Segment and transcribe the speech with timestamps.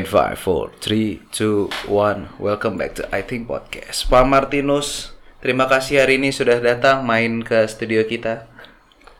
[0.00, 2.32] Five, four, three, two, one.
[2.40, 4.08] Welcome back to I Think Podcast.
[4.08, 8.48] Pak Martinus, terima kasih hari ini sudah datang main ke studio kita.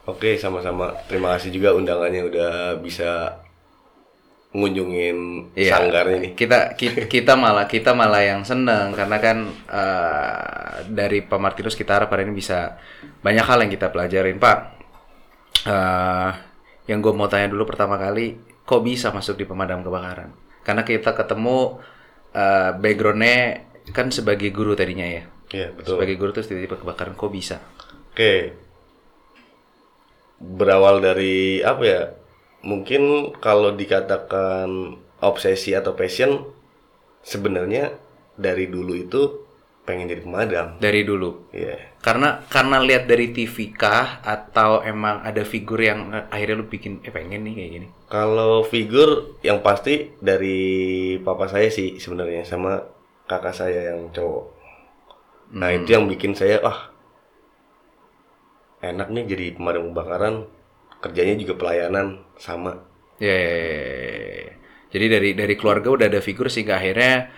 [0.09, 0.97] Oke, sama-sama.
[1.07, 3.39] Terima kasih juga undangannya udah bisa
[4.51, 5.79] ngunjungin Iya.
[5.79, 6.35] sanggar ini.
[6.35, 9.39] Kita, kita kita malah kita malah yang seneng karena kan
[9.71, 12.81] eh, dari Pak Martinus kita harap hari ini bisa
[13.21, 14.59] banyak hal yang kita pelajarin, Pak.
[15.67, 16.31] Eh,
[16.89, 18.35] yang gue mau tanya dulu pertama kali,
[18.65, 20.50] kok bisa masuk di pemadam kebakaran?
[20.71, 21.83] Karena kita ketemu
[22.31, 25.27] eh, backgroundnya kan sebagai guru tadinya ya.
[25.51, 25.99] Iya, betul.
[25.99, 27.59] Sebagai guru terus tiba-tiba kebakaran, kok bisa?
[28.15, 28.55] Oke.
[30.39, 32.03] Berawal dari apa ya?
[32.63, 36.47] Mungkin kalau dikatakan obsesi atau passion
[37.27, 37.99] sebenarnya
[38.39, 39.50] dari dulu itu
[39.91, 40.67] pengen jadi pemadam.
[40.79, 41.51] Dari dulu.
[41.51, 41.99] Iya.
[41.99, 47.03] Karena karena lihat dari TV kah atau emang ada figur yang eh, akhirnya lu bikin
[47.03, 47.87] eh pengen nih kayak gini.
[48.07, 52.79] Kalau figur yang pasti dari papa saya sih sebenarnya sama
[53.27, 54.45] kakak saya yang cowok.
[55.59, 56.95] Nah itu yang bikin saya ah
[58.81, 60.35] enak nih jadi pemadam kebakaran
[61.03, 62.87] kerjanya juga pelayanan sama.
[63.21, 63.85] Ya, ya, ya, ya,
[64.49, 64.53] ya.
[64.91, 67.31] Jadi dari dari keluarga udah ada figur sehingga akhirnya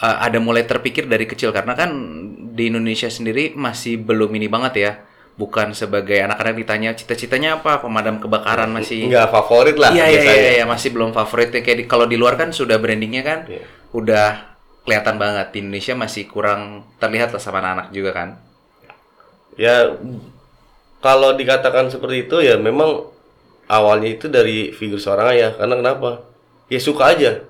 [0.00, 1.90] eh, ada mulai terpikir dari kecil karena kan
[2.50, 4.92] di Indonesia sendiri masih belum ini banget ya.
[5.40, 10.50] Bukan sebagai anak-anak ditanya cita-citanya apa pemadam kebakaran masih Nggak favorit lah Iya iya iya
[10.60, 13.64] iya, masih belum favoritnya kayak di, kalau di luar kan sudah brandingnya kan Iya.
[13.96, 14.28] udah
[14.84, 18.28] kelihatan banget di Indonesia masih kurang terlihat lah sama anak-anak juga kan.
[19.56, 19.96] Ya
[21.00, 23.08] kalau dikatakan seperti itu ya memang
[23.64, 26.10] awalnya itu dari figur seorang ayah karena kenapa?
[26.68, 27.40] Ya suka aja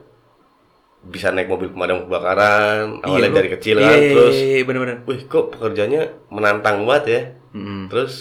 [1.00, 4.96] bisa naik mobil pemadam kebakaran awalnya lu- dari kecil iya, kan iya, terus iya, bener-bener.
[5.08, 7.22] wih kok pekerjaannya menantang banget ya
[7.56, 7.88] Mm-mm.
[7.88, 8.14] terus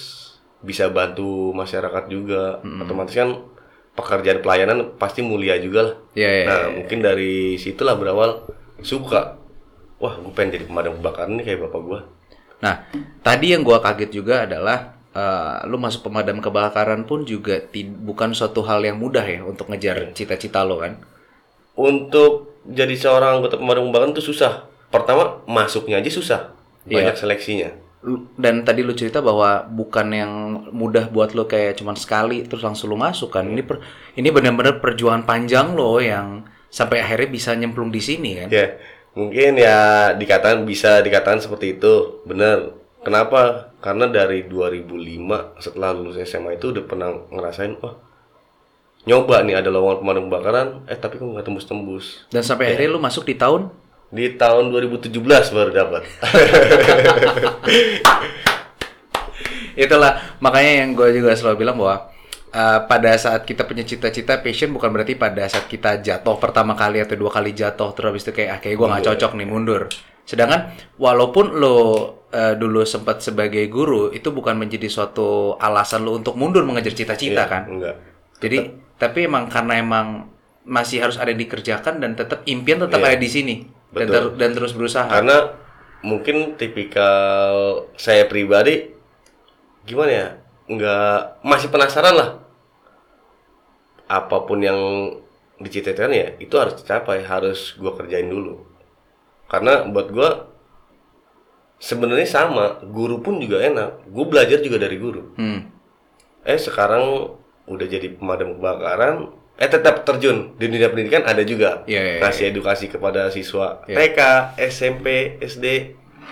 [0.60, 3.30] bisa bantu masyarakat juga otomatis kan
[3.96, 6.76] pekerjaan pelayanan pasti mulia juga lah Iya, iya, nah iya.
[6.80, 8.48] mungkin dari situlah berawal
[8.80, 9.36] suka
[10.00, 12.00] wah gue pengen jadi pemadam kebakaran nih kayak bapak gue
[12.60, 12.76] Nah,
[13.24, 17.56] tadi yang gua kaget juga adalah eh, lu masuk pemadam kebakaran pun juga
[18.04, 21.00] bukan suatu hal yang mudah ya untuk ngejar cita-cita lo kan.
[21.80, 24.68] Untuk jadi seorang anggota pemadam kebakaran itu susah.
[24.92, 26.42] Pertama masuknya aja susah.
[26.84, 27.22] Banyak Iya.
[27.22, 27.70] seleksinya
[28.40, 30.32] Dan tadi lu cerita bahwa bukan yang
[30.72, 33.44] mudah buat lo kayak cuman sekali terus langsung lu masuk kan.
[33.44, 33.84] Ini per-
[34.16, 38.48] ini benar-benar perjuangan panjang lo yang sampai akhirnya bisa nyemplung di sini kan.
[38.48, 38.68] ya
[39.20, 42.24] mungkin ya dikatakan bisa dikatakan seperti itu.
[42.24, 42.72] Bener
[43.04, 43.76] kenapa?
[43.84, 48.00] Karena dari 2005 setelah lulus SMA itu udah pernah ngerasain wah
[49.08, 50.68] nyoba nih ada lowongan pemadam kebakaran.
[50.88, 52.28] Eh tapi kok nggak tembus-tembus?
[52.32, 53.70] Dan sampai akhirnya lu masuk di tahun?
[54.10, 55.14] Di tahun 2017
[55.54, 56.02] baru dapat.
[59.80, 62.12] Itulah makanya yang gue juga selalu bilang bahwa
[62.52, 67.00] uh, pada saat kita punya cita-cita passion bukan berarti pada saat kita jatuh pertama kali
[67.00, 69.82] atau dua kali jatuh terus habis itu kayak ah kayak gue nggak cocok nih mundur.
[70.28, 71.82] Sedangkan walaupun lo uh,
[72.60, 77.50] dulu sempat sebagai guru itu bukan menjadi suatu alasan lo untuk mundur mengejar cita-cita Iya,
[77.50, 77.64] kan.
[77.72, 77.96] enggak.
[78.44, 78.58] Jadi
[79.00, 80.08] tapi emang karena emang
[80.62, 83.08] masih harus ada dikerjakan dan tetap impian tetap Iya.
[83.08, 83.56] ada di sini
[83.90, 84.14] dan, Betul.
[84.14, 85.08] ter- dan terus berusaha.
[85.08, 85.38] karena
[86.00, 87.54] mungkin tipikal
[87.96, 88.92] saya pribadi
[89.82, 90.28] gimana ya
[90.68, 92.30] nggak masih penasaran lah
[94.06, 94.78] apa pun yang
[95.58, 98.64] dicita-citakan ya itu harus dicapai harus gua kerjain dulu
[99.46, 100.30] karena buat gua
[101.78, 105.68] sebenarnya sama guru pun juga enak gue belajar juga dari guru Hmm.
[106.42, 107.34] eh sekarang
[107.70, 112.46] udah jadi pemadam kebakaran eh tetap terjun di dunia pendidikan ada juga Iya, iya, ngasih
[112.50, 113.96] edukasi kepada siswa Iya.
[113.96, 114.20] TK
[114.72, 115.06] SMP
[115.44, 115.66] SD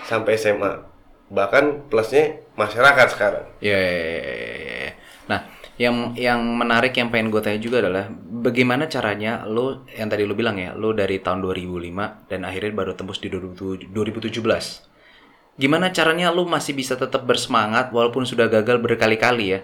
[0.04, 0.72] sampai SMA
[1.28, 4.90] bahkan plusnya masyarakat sekarang Ya, ya, ya, ya, ya.
[5.28, 5.40] Nah,
[5.76, 10.32] yang yang menarik yang pengen gue tanya juga adalah bagaimana caranya lo yang tadi lo
[10.32, 14.32] bilang ya, lo dari tahun 2005 dan akhirnya baru tembus di 2017.
[15.58, 19.60] Gimana caranya lo masih bisa tetap bersemangat walaupun sudah gagal berkali-kali ya?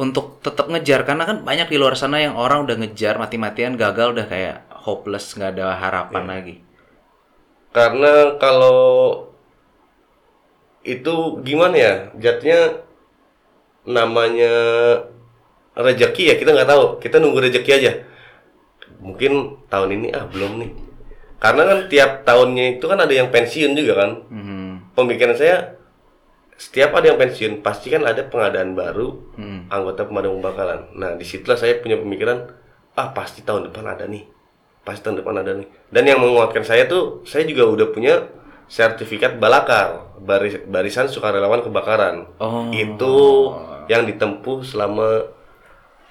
[0.00, 4.16] Untuk tetap ngejar karena kan banyak di luar sana yang orang udah ngejar mati-matian gagal
[4.16, 6.56] udah kayak hopeless nggak ada harapan lagi.
[7.70, 8.80] karena kalau
[10.82, 12.82] itu gimana ya jadinya
[13.86, 14.54] namanya
[15.76, 16.84] rezeki ya kita nggak tahu.
[16.98, 17.92] Kita nunggu rezeki aja.
[19.00, 20.70] Mungkin tahun ini ah belum nih.
[21.40, 24.10] Karena kan tiap tahunnya itu kan ada yang pensiun juga kan.
[24.28, 24.92] Mhm.
[24.98, 25.79] pemikiran saya
[26.60, 29.64] setiap ada yang pensiun pasti kan ada pengadaan baru Hmm.
[29.68, 32.52] anggota pemadam kebakaran nah di situlah saya punya pemikiran
[32.92, 34.28] ah pasti tahun depan ada nih
[34.84, 38.28] pasti tahun depan ada nih dan yang menguatkan saya tuh saya juga udah punya
[38.66, 42.68] sertifikat balakar baris, barisan sukarelawan kebakaran Oh.
[42.68, 43.14] itu
[43.88, 45.32] yang ditempuh selama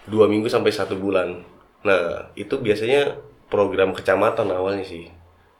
[0.04, 1.46] dua minggu sampai satu bulan
[1.80, 3.16] nah itu biasanya
[3.48, 5.10] program kecamatan awalnya sih.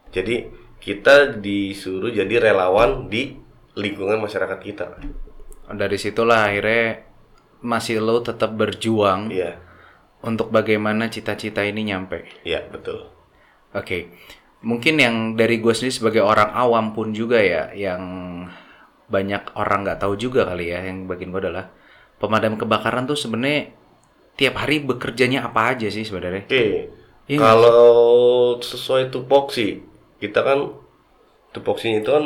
[0.10, 0.46] Jadi
[0.78, 3.34] kita disuruh jadi relawan di
[3.84, 4.86] lingkungan masyarakat kita.
[5.70, 7.06] Dari situlah akhirnya
[7.62, 9.60] masih lo tetap berjuang Iya,
[10.24, 12.26] untuk bagaimana cita-cita ini nyampe.
[12.44, 13.00] iya betul.
[13.76, 14.10] Oke,
[14.66, 18.02] mungkin yang dari gue sendiri sebagai orang awam pun juga ya, yang
[19.10, 21.66] banyak orang nggak tahu juga kali ya, yang bagian gue adalah
[22.22, 23.74] pemadam kebakaran tuh sebenarnya
[24.40, 26.46] tiap hari bekerjanya apa aja sih sebenarnya?
[26.50, 26.66] Oke,
[27.30, 27.38] Iya.
[27.38, 27.94] kalau
[28.62, 29.86] sesuai tupoksi,
[30.18, 30.60] kita kan
[31.54, 32.26] tupoksinya itu kan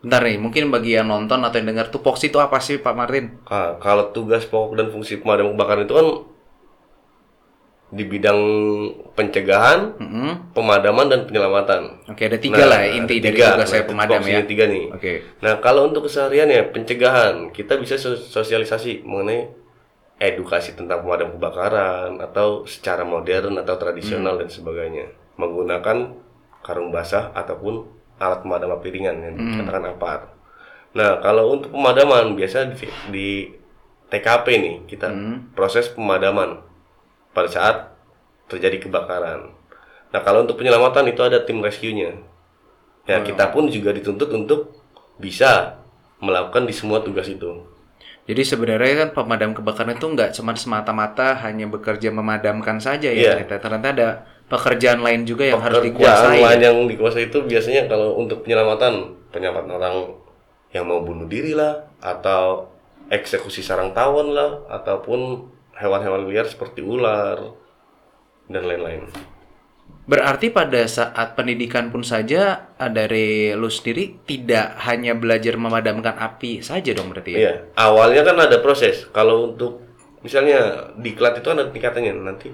[0.00, 3.36] Bentar nih, mungkin bagi yang nonton atau yang dengar tupoksi itu apa sih Pak Martin?
[3.46, 6.08] ah, kalau tugas pokok dan fungsi pemadam kebakaran itu kan
[7.90, 8.38] di bidang
[9.12, 10.54] pencegahan, Mm-mm.
[10.54, 12.06] pemadaman dan penyelamatan.
[12.06, 13.46] Oke, ada tiga Nah, lah ya, inti ada dari tiga.
[13.52, 14.40] tugas saya Nah, pemadam ya.
[14.46, 14.84] tiga nih.
[14.94, 15.12] Oke.
[15.42, 19.50] Nah, kalau untuk kesehariannya pencegahan, kita bisa sos- sosialisasi mengenai
[20.16, 24.46] edukasi tentang pemadam kebakaran atau secara modern atau tradisional Hmm.
[24.46, 25.10] dan sebagainya.
[25.34, 26.14] Menggunakan
[26.62, 29.48] karung basah ataupun alat pemadam api ringan yang Hmm.
[29.56, 30.20] dikatakan apar.
[30.92, 32.76] Nah, kalau untuk pemadaman biasa di,
[33.08, 33.28] di
[34.06, 35.54] TKP nih kita Hmm.
[35.56, 36.60] proses pemadaman
[37.32, 37.76] pada saat
[38.46, 39.54] terjadi kebakaran.
[40.10, 42.18] Nah, kalau untuk penyelamatan itu ada tim rescue-nya.
[43.06, 44.74] Ya, kita pun juga dituntut untuk
[45.16, 45.78] bisa
[46.18, 47.64] melakukan di semua tugas itu.
[48.26, 53.16] Jadi sebenarnya kan pemadam kebakaran itu nggak cuma semata-mata hanya bekerja memadamkan saja ya.
[53.16, 53.30] Iya.
[53.42, 54.08] Ternyata ternyata ada
[54.50, 56.42] pekerjaan lain juga yang harus Pekerjaan dikuasai.
[56.42, 56.66] lain ya.
[56.68, 59.94] yang dikuasai itu biasanya kalau untuk penyelamatan, penyelamatan orang
[60.74, 62.66] yang mau bunuh diri lah, atau
[63.06, 65.46] eksekusi sarang tawon lah, ataupun
[65.78, 67.38] hewan-hewan liar seperti ular
[68.50, 69.06] dan lain-lain.
[70.10, 76.90] Berarti pada saat pendidikan pun saja dari lu sendiri tidak hanya belajar memadamkan api saja
[76.90, 77.38] dong berarti ya.
[77.38, 79.06] Iya, awalnya kan ada proses.
[79.14, 79.86] Kalau untuk
[80.26, 82.12] misalnya diklat itu kan ada tingkatannya.
[82.26, 82.50] Nanti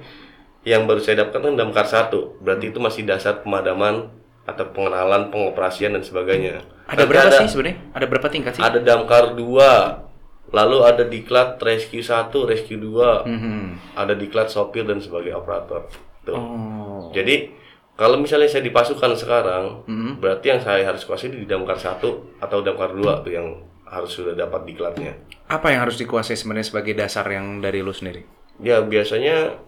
[0.66, 4.10] yang baru saya dapatkan kan damkar satu, berarti itu masih dasar pemadaman
[4.42, 6.66] atau pengenalan, pengoperasian dan sebagainya.
[6.90, 7.76] Ada Nanti berapa ada, sih sebenarnya?
[7.94, 8.62] Ada berapa tingkat sih?
[8.62, 10.02] Ada damkar dua,
[10.50, 13.94] lalu ada diklat rescue satu, rescue dua, Mhm.
[13.94, 15.86] ada diklat sopir dan sebagai operator.
[16.26, 16.34] Tuh.
[16.34, 17.10] Oh.
[17.14, 17.54] Jadi
[17.94, 20.18] kalau misalnya saya dipasukan sekarang, Mhm.
[20.18, 24.34] berarti yang saya harus kuasai di damkar satu atau damkar dua tuh yang harus sudah
[24.34, 25.14] dapat diklatnya.
[25.46, 28.26] Apa yang harus dikuasai sebenarnya sebagai dasar yang dari lu sendiri?
[28.58, 29.62] Ya biasanya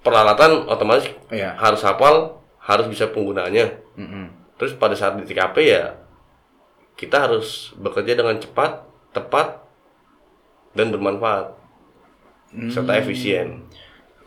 [0.00, 1.56] peralatan otomatis Iya.
[1.56, 3.66] harus hafal, harus bisa penggunaannya.
[3.96, 4.24] Mhm.
[4.56, 5.96] Terus pada saat di TKP ya
[6.94, 9.64] kita harus bekerja dengan cepat, tepat,
[10.72, 11.56] dan bermanfaat
[12.68, 13.00] serta Hmm.
[13.00, 13.46] efisien.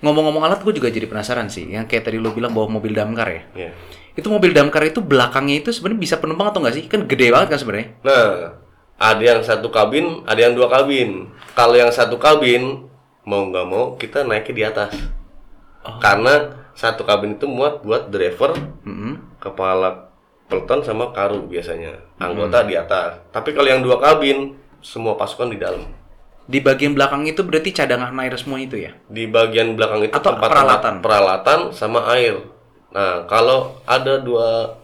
[0.04, 1.64] Ngomong-ngomong alat, gue juga jadi penasaran sih.
[1.70, 3.44] Yang kayak tadi lu bilang bawa mobil damkar ya.
[3.56, 3.72] Ya.
[4.14, 6.84] Itu mobil damkar itu belakangnya itu sebenarnya bisa penumpang atau nggak sih?
[6.92, 7.88] Kan gede banget kan sebenarnya.
[8.04, 8.32] Nah,
[9.00, 11.32] ada yang satu kabin, ada yang dua kabin.
[11.56, 12.84] Kalau yang satu kabin
[13.24, 14.92] mau nggak mau kita naiknya di atas.
[16.00, 16.34] Karena
[16.74, 18.56] satu kabin itu muat buat driver,
[18.88, 19.40] Mhm.
[19.40, 20.10] kepala
[20.48, 22.00] peleton sama karu biasanya.
[22.18, 23.20] Anggota di atas.
[23.30, 25.84] Tapi kalau yang dua kabin, semua pasukan di dalam.
[26.44, 28.92] Di bagian belakang itu berarti cadangan air semua itu ya?
[29.08, 30.94] Di bagian belakang itu Atau tempat peralatan?
[31.00, 32.36] peralatan sama air.
[32.92, 34.76] Nah, kalau ada dua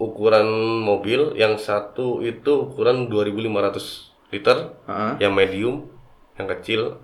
[0.00, 0.48] ukuran
[0.80, 5.12] mobil, yang satu itu ukuran 2500 liter, Heeh.
[5.20, 5.92] yang medium,
[6.40, 6.96] yang kecil.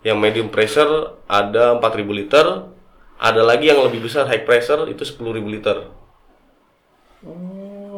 [0.00, 0.92] Yang medium pressure
[1.26, 2.46] ada 4000 liter,
[3.18, 5.90] ada lagi yang lebih besar high pressure itu 10.000 liter.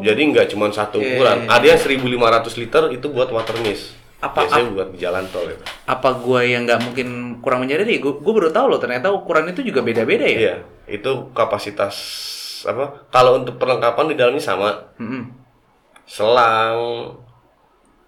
[0.01, 1.39] Jadi nggak cuma satu Iya, ukuran.
[1.45, 3.93] Ada yang 1500 liter itu buat water mist.
[4.21, 5.61] Apa- Biasanya buat di jalan tol itu.
[5.85, 7.09] Apa gua yang nggak mungkin
[7.41, 8.01] kurang menyadari?
[8.01, 10.37] Gue baru tahu loh ternyata ukuran itu juga beda-beda ya.
[10.37, 10.57] Iya,
[10.91, 11.97] itu kapasitas
[12.65, 13.09] apa?
[13.09, 14.93] Kalau untuk perlengkapan di dalamnya sama.
[14.97, 15.37] Mhm.
[16.05, 16.77] Selang,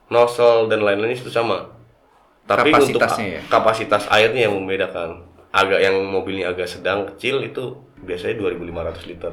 [0.08, 1.68] nozzle dan lain-lainnya itu sama.
[2.46, 3.42] Tapi untuk Kapasitasnya ya?
[3.48, 5.10] kapasitas airnya yang membedakan.
[5.52, 7.76] Agak yang mobilnya agak sedang kecil itu
[8.08, 9.32] biasanya 2500 liter.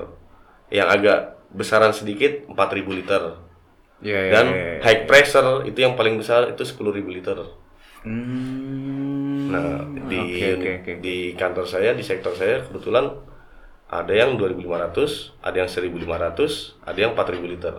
[0.69, 1.19] Yang agak
[1.51, 3.23] besaran sedikit 4000 liter.
[3.99, 4.81] Iya, iya, Dan iya, iya.
[4.85, 7.37] high pressure itu yang paling besar itu 10.000 liter.
[8.03, 9.49] Hmm.
[9.49, 10.91] Nah, di Oke, oke, oke.
[11.01, 13.05] di kantor saya, di sektor saya kebetulan
[13.89, 17.75] ada yang 2500, ada yang 1500, ada yang 4000 liter.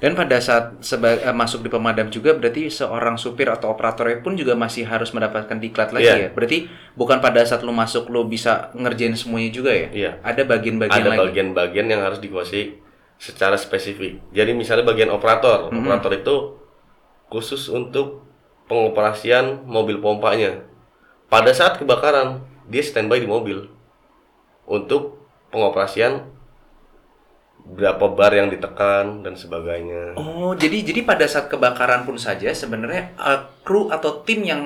[0.00, 4.34] Dan pada saat seba- eh, masuk di pemadam juga berarti seorang supir atau operatornya pun
[4.34, 6.16] juga masih harus mendapatkan diklat lagi Iya.
[6.18, 6.28] ya.
[6.30, 9.88] Berarti bukan pada saat lu masuk lu bisa ngerjain semuanya juga ya.
[9.88, 10.10] Iya.
[10.20, 11.20] Ada bagian-bagian ada lagi.
[11.22, 12.76] bagian-bagian yang harus dikuasai
[13.16, 14.20] secara spesifik.
[14.28, 15.78] Jadi misalnya bagian operator, Hmm.
[15.78, 16.34] operator itu
[17.30, 18.28] khusus untuk
[18.66, 20.68] pengoperasian mobil pompanya.
[21.28, 23.72] Pada saat kebakaran, dia standby di mobil
[24.64, 25.21] untuk
[25.52, 26.24] pengoperasian
[27.62, 30.18] berapa bar yang ditekan dan sebagainya.
[30.18, 34.62] Oh, jadi jadi pada saat kebakaran pun saja sebenarnya eh, kru atau tim yang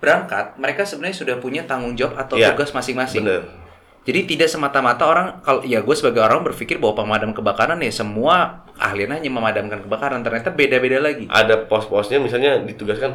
[0.00, 3.20] berangkat mereka sebenarnya sudah punya tanggung jawab atau Iya, tugas masing-masing.
[3.20, 3.42] Bener.
[4.02, 8.66] Jadi tidak semata-mata orang kalau ya gue sebagai orang berpikir bahwa pemadam kebakaran ya semua
[8.74, 10.24] ahlinya hanya memadamkan kebakaran.
[10.24, 11.28] Ternyata beda-beda lagi.
[11.28, 13.14] ada pos-posnya misalnya ditugaskan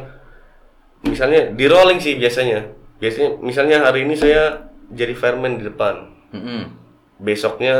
[1.02, 5.94] misalnya di rolling sih biasanya biasanya misalnya hari ini saya jadi fireman di depan
[6.34, 6.62] Mm-mm.
[7.18, 7.74] Besoknya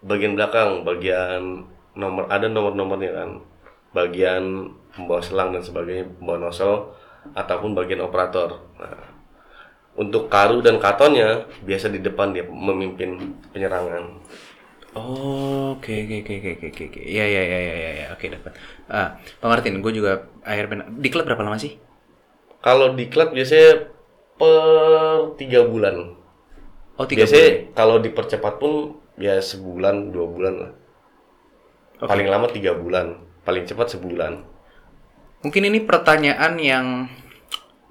[0.00, 1.42] bagian belakang bagian
[1.96, 3.30] nomor ada nomor-nomornya kan
[3.92, 4.44] bagian
[4.96, 6.94] membawa selang dan sebagainya membawa nozzle
[7.36, 8.48] ataupun bagian operator
[8.80, 8.96] nah,
[9.98, 13.10] untuk karu dan katonnya biasa di depan dia memimpin
[13.52, 14.04] penyerangan
[14.98, 16.84] Oh, oke oke oke oke oke oke.
[16.90, 17.00] oke.
[17.14, 18.06] Iya iya iya iya iya ya.
[18.14, 18.52] oke dapat.
[18.90, 19.06] Ah,
[19.38, 20.12] Pak Martin, gue juga
[20.42, 21.72] akhir pen- di klub berapa lama sih?
[22.60, 23.88] kalau di klub biasanya
[24.38, 24.56] per
[25.40, 25.96] tiga bulan
[27.00, 27.32] Oh, tiga bulan.
[27.32, 28.72] biasanya kalau dipercepat pun
[29.16, 30.70] ya sebulan dua bulan lah
[31.96, 32.08] Oke.
[32.08, 34.44] paling lama tiga bulan paling cepat sebulan
[35.40, 37.08] Mungkin ini pertanyaan yang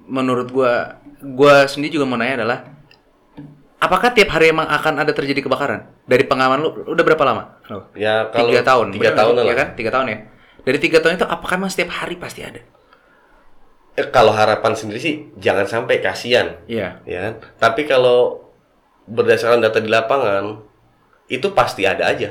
[0.06, 2.60] menurut gua gua sendiri juga mau nanya adalah
[3.82, 5.90] apakah tiap hari emang akan ada terjadi kebakaran?
[6.06, 7.58] Dari pengalaman lu udah berapa lama?
[7.66, 7.82] Lu?
[7.98, 8.88] ya kalau tiga tahun.
[8.94, 9.68] tiga tahun Iya kan?
[9.74, 10.18] Tiga tahun ya.
[10.62, 12.62] Dari tiga tahun itu apakah emang setiap hari pasti ada?
[13.98, 17.02] Eh, kalau harapan sendiri sih jangan sampai kasihan Iya.
[17.04, 18.46] ya kan tapi kalau
[19.10, 20.62] berdasarkan data di lapangan
[21.28, 22.30] itu pasti ada aja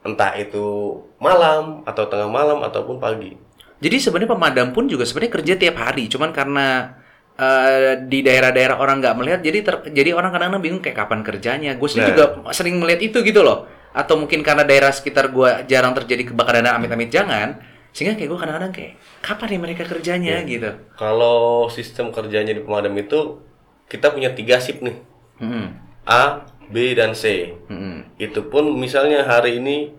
[0.00, 3.36] entah itu malam atau tengah malam ataupun pagi
[3.80, 6.96] Jadi sebenarnya pemadam pun juga sebenarnya kerja tiap hari, cuman karena
[7.34, 11.72] eh, di daerah-daerah orang nggak melihat, jadi ter- jadi orang kadang-kadang bingung kayak kapan kerjanya.
[11.80, 12.12] Gue sendiri Nah.
[12.12, 13.64] juga sering melihat itu gitu loh.
[13.96, 17.56] Atau mungkin karena daerah sekitar gue jarang terjadi kebakaran dan amit-amit jangan,
[17.90, 18.92] sehingga kayak gue kadang-kadang kayak
[19.24, 20.70] kapan nih mereka kerjanya gitu.
[20.94, 21.40] kalau
[21.72, 23.40] sistem kerjanya di pemadam itu
[23.88, 24.96] kita punya tiga shift nih
[25.40, 25.72] Hmm.
[26.10, 28.02] A B dan C Hmm.
[28.16, 29.94] itu pun misalnya hari ini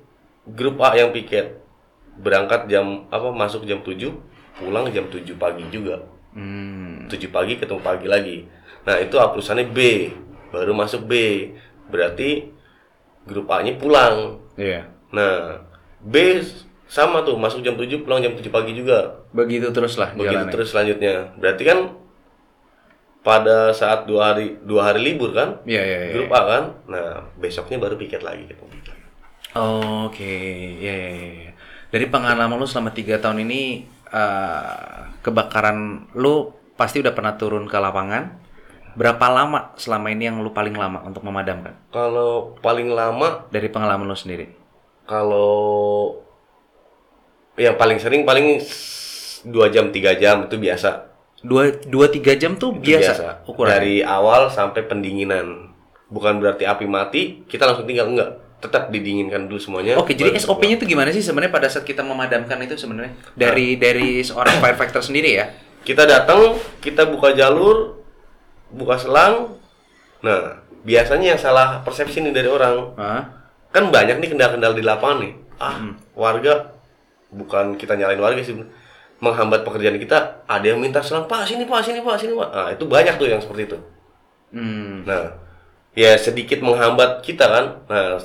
[0.46, 1.64] grup A yang piket
[2.14, 3.96] berangkat jam apa masuk jam 7
[4.54, 7.08] pulang jam 7 pagi juga Hmm.
[7.08, 8.38] 7 pagi ketemu pagi lagi
[8.82, 9.80] nah itu aplusannya B
[10.50, 11.14] baru masuk B
[11.88, 12.52] berarti
[13.24, 14.88] grup A nya pulang Iya.
[15.10, 15.64] nah
[16.00, 16.40] B
[16.86, 20.52] sama tuh masuk jam 7 pulang jam 7 pagi juga Begitu terus lah begitu jalannya.
[20.52, 21.80] terus selanjutnya berarti kan
[23.22, 26.14] pada saat dua hari dua hari libur kan Iya iya iya.
[26.16, 28.66] grup A kan nah besoknya baru piket lagi gitu
[29.52, 30.32] Oke,
[30.80, 31.52] ya, ya, ya, ya.
[31.92, 37.76] Dari pengalaman lu selama tiga tahun ini, eh, kebakaran lu pasti udah pernah turun ke
[37.76, 38.32] lapangan.
[38.96, 41.76] Berapa lama selama ini yang lu paling lama untuk memadamkan?
[41.92, 44.56] Kalau paling lama, Dari pengalaman lu sendiri.
[45.04, 46.16] kalau
[47.60, 48.64] yang paling sering paling
[49.44, 51.11] dua jam tiga jam itu biasa.
[51.42, 53.74] Dua, dua tiga jam tuh Itu biasa, ukurannya?
[53.82, 55.74] Dari awal sampai pendinginan.
[56.08, 58.30] Bukan berarti api mati kita langsung tinggal enggak.
[58.62, 59.98] Tetap didinginkan dulu semuanya.
[59.98, 63.18] Oke, jadi SOP-nya tuh gimana sih sebenarnya pada saat kita memadamkan itu sebenarnya?
[63.34, 65.50] Dari dari seorang firefighter sendiri ya?
[65.82, 67.98] Kita datang, kita buka jalur,
[68.70, 69.58] buka selang.
[70.22, 72.94] Nah, biasanya yang salah persepsi nih dari orang.
[73.74, 75.34] Kan banyak nih kendala-kendala di lapangan nih.
[75.58, 75.94] Ah, Hmm.
[76.14, 76.74] warga
[77.32, 78.54] bukan kita nyalain warga sih
[79.22, 80.44] menghambat pekerjaan kita.
[80.44, 82.50] Ada yang minta selang, Pak, sini Pak, sini Pak, sini Pak.
[82.50, 83.78] Nah, itu banyak tuh yang seperti itu.
[84.52, 85.06] Hmm.
[85.06, 85.38] Nah,
[85.94, 87.66] ya sedikit menghambat kita kan.
[87.86, 88.18] Nah,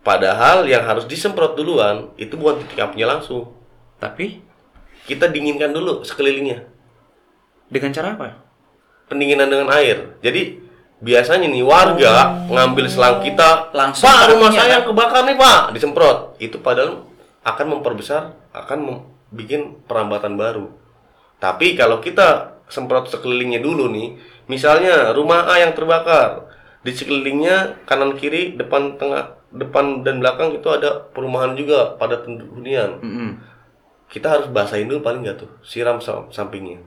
[0.00, 3.50] padahal yang harus disemprot duluan itu bukan titik apinya langsung.
[3.98, 4.44] Tapi
[5.04, 6.64] Kita dinginkan dulu sekelilingnya.
[7.68, 8.40] dengan cara apa?
[9.04, 10.16] Pendinginan dengan air.
[10.20, 10.56] Jadi
[10.96, 13.76] biasanya nih warga ngambil selang kita Oh.
[13.76, 14.88] Langsung Pak rumah saya kan?
[14.88, 17.04] kebakar nih Pak disemprot itu padahal
[17.44, 20.70] akan memperbesar akan mem- bikin perambatan baru
[21.42, 24.16] tapi kalau kita semprot sekelilingnya dulu nih
[24.48, 26.48] misalnya rumah A yang terbakar
[26.80, 32.98] di sekelilingnya kanan kiri depan tengah depan dan belakang itu ada perumahan juga pada hunian
[33.02, 33.30] Mm-mm.
[34.08, 36.80] kita harus basahin dulu paling nggak tuh siram sam- sampingnya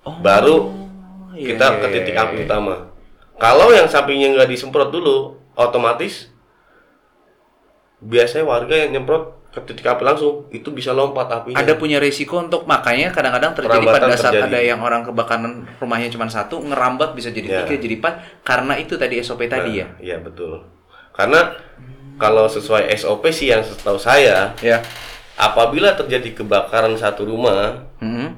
[0.00, 0.72] Oh, baru
[1.36, 2.88] iya, kita ke titik api utama.
[3.36, 6.32] Kalau yang sampingnya nggak disemprot dulu, otomatis
[8.00, 11.58] biasanya warga yang nyemprot ke titik api langsung itu bisa lompat apinya.
[11.58, 14.46] ada punya resiko untuk makanya kadang-kadang terjadi Perambatan pada saat terjadi.
[14.46, 15.42] ada yang orang kebakaran
[15.76, 17.58] rumahnya cuma satu ngerambat bisa jadi Ya.
[17.60, 20.62] tiga jadi empat karena itu tadi SOP tadi ya Nah, Iya betul.
[21.10, 21.50] Karena
[22.16, 24.78] kalau sesuai SOP sih yang setahu saya, ya
[25.34, 28.30] apabila terjadi kebakaran satu rumah, Mhm.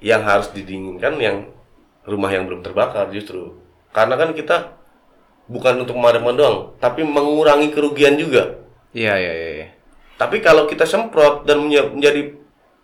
[0.00, 1.46] yang harus didinginkan yang
[2.02, 3.54] rumah yang belum terbakar justru.
[3.88, 4.74] Karena kan kita
[5.46, 8.58] bukan untuk memadamkan doang, tapi mengurangi kerugian juga.
[8.90, 9.68] iya iya iya iya.
[10.16, 12.32] Tapi kalau kita semprot dan menja- menjadi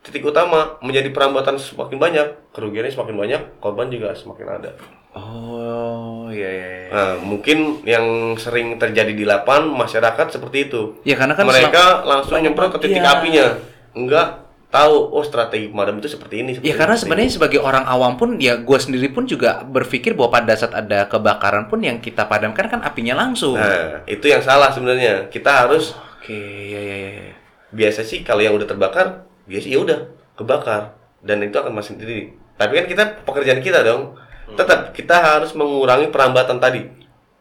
[0.02, 4.70] titik utama, menjadi perambatan semakin banyak, kerugiannya semakin banyak, korban juga semakin ada.
[5.12, 6.88] oh iya iya iya.
[6.88, 10.96] Nah, mungkin yang sering terjadi di lapangan masyarakat seperti itu.
[11.04, 13.12] ya karena kan Mereka langsung banyak nyemprot ke titik iya.
[13.12, 13.46] apinya.
[13.92, 14.28] Enggak
[14.72, 16.56] tahu oh strategi pemadam itu seperti ini.
[16.56, 20.16] Seperti Ya karena ini, sebenarnya sebagai orang awam pun ya gue sendiri pun juga berpikir
[20.16, 23.60] bahwa pada saat ada kebakaran pun yang kita padamkan kan apinya langsung.
[23.60, 23.68] ini.
[23.68, 25.28] Nah, itu yang salah sebenarnya.
[25.28, 26.38] Kita harus Oke,
[26.70, 27.10] ya ya ya.
[27.20, 27.34] ya.
[27.72, 29.98] biasa sih kalau yang udah terbakar, biasa ya udah
[30.32, 32.30] kebakar dan itu akan masih sendiri.
[32.54, 34.14] Tapi kan kita pekerjaan kita dong.
[34.52, 36.84] Tetap kita harus mengurangi perambatan tadi,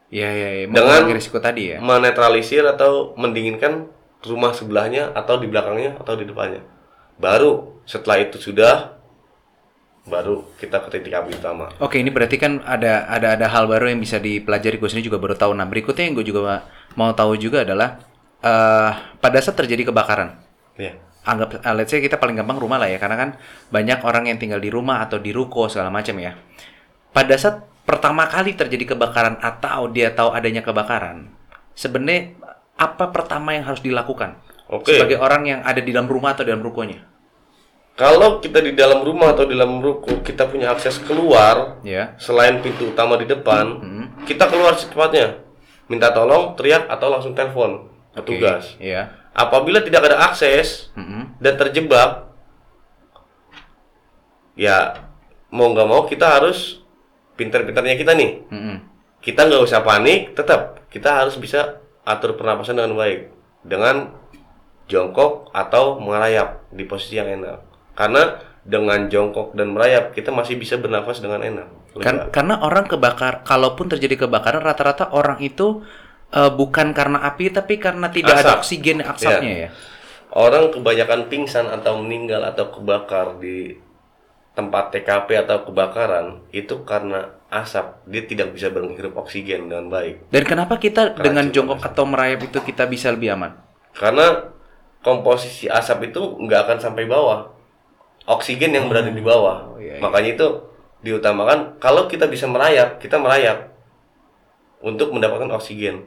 [0.08, 0.66] Ya ya, ya.
[0.66, 1.78] Dengan- risiko tadi ya.
[1.78, 3.86] menetralisir atau mendinginkan
[4.24, 6.64] rumah sebelahnya atau di belakangnya atau di depannya.
[7.16, 8.96] Baru setelah itu sudah
[10.02, 11.70] baru kita ke titik api utama.
[11.78, 14.80] Oke, ini berarti kan ada ada ada hal baru yang bisa dipelajari.
[14.80, 15.54] Gue sendiri juga baru tahu.
[15.54, 16.64] Nah, berikutnya yang gue juga ma-
[16.96, 18.02] mau tahu juga adalah
[18.42, 18.90] eh
[19.22, 20.42] pada saat terjadi kebakaran.
[20.74, 20.98] Ya.
[21.22, 23.30] Anggap, uh, let's say kita paling gampang rumah lah ya, karena kan
[23.70, 26.34] banyak orang yang tinggal di rumah atau di ruko segala macam ya.
[27.14, 31.30] Pada saat pertama kali terjadi kebakaran atau dia tahu adanya kebakaran,
[31.78, 32.34] sebenarnya
[32.74, 34.34] apa pertama yang harus dilakukan
[34.66, 34.98] Oke.
[34.98, 36.98] sebagai orang yang ada di dalam rumah atau dalam rukonya?
[37.94, 42.18] Kalau kita di dalam rumah atau di dalam ruko kita punya akses keluar Ya.
[42.18, 44.04] selain pintu utama di depan, Hmm.
[44.26, 45.38] kita keluar secepatnya.
[45.86, 48.76] Minta tolong, teriak atau langsung telepon petugas.
[48.76, 49.02] Oke, Ya.
[49.32, 51.40] Apabila tidak ada akses Mm-mm.
[51.40, 52.28] dan terjebak,
[54.52, 55.08] ya
[55.48, 56.84] mau nggak mau kita harus
[57.40, 58.44] pintar-pintarnya kita nih.
[58.52, 58.76] Mm-mm.
[59.24, 63.32] Kita nggak usah panik, tetap kita harus bisa atur pernapasan dengan baik
[63.64, 64.10] dengan
[64.90, 67.62] jongkok atau merayap di posisi yang enak.
[67.96, 71.68] Karena dengan jongkok dan merayap kita masih bisa bernafas dengan enak.
[71.98, 75.84] Kan, karena orang kebakar, kalaupun terjadi kebakaran, rata-rata orang itu
[76.32, 78.58] eh, bukan karena api, tapi karena tidak ada Asap.
[78.64, 79.70] oksigen asapnya ya.
[80.32, 83.76] Orang kebanyakan pingsan atau meninggal atau kebakar di
[84.52, 88.04] tempat TKP atau kebakaran itu karena asap.
[88.08, 90.32] Dia tidak bisa menghirup oksigen dengan baik.
[90.32, 93.52] Dan kenapa kita Keracunan dengan jongkok atau merayap itu kita bisa lebih aman?
[93.92, 94.52] Karena
[95.04, 97.52] komposisi asap itu nggak akan sampai bawah.
[98.24, 99.76] Oksigen yang berada di bawah.
[99.76, 100.00] Oh, iya, iya.
[100.00, 100.46] Makanya itu
[101.02, 103.74] diutamakan kalau kita bisa merayap, kita merayap
[104.80, 106.06] untuk mendapatkan oksigen.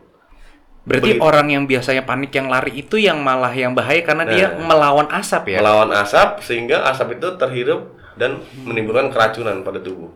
[0.86, 1.26] Berarti Begitu.
[1.26, 4.70] orang yang biasanya panik yang lari itu yang malah yang bahaya karena dia Nah.
[4.70, 5.60] melawan asap ya.
[5.66, 10.14] Melawan asap sehingga asap itu terhirup dan menimbulkan keracunan pada tubuh.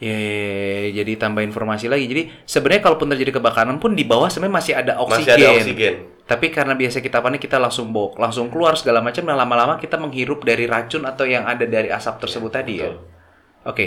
[0.00, 0.32] Ya, ya,
[0.88, 2.08] ya, jadi tambah informasi lagi.
[2.08, 5.28] Jadi sebenarnya kalaupun terjadi kebakaran pun di bawah sebenarnya masih ada oksigen.
[5.28, 5.94] Masih ada oksigen.
[6.24, 10.00] Tapi karena biasa kita panik kita langsung bok, langsung keluar segala macam dan lama-lama kita
[10.00, 12.88] menghirup dari racun atau yang ada dari asap tersebut tadi ya.
[12.88, 12.96] betul.
[13.68, 13.86] Oke.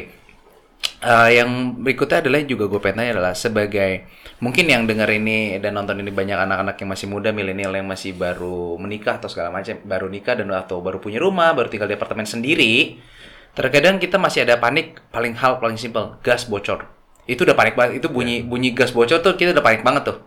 [1.04, 4.08] Eh, yang berikutnya adalah juga gue pengen tanya adalah sebagai
[4.40, 8.16] mungkin yang dengar ini dan nonton ini banyak anak-anak yang masih muda, milenial yang masih
[8.16, 12.00] baru menikah atau segala macam, baru nikah dan atau baru punya rumah, baru tinggal di
[12.00, 13.04] apartemen sendiri.
[13.52, 16.88] Terkadang kita masih ada panik paling hal paling simpel, gas bocor.
[17.28, 18.00] Itu udah panik banget.
[18.00, 20.18] Itu bunyi bunyi gas bocor tuh kita udah panik banget tuh.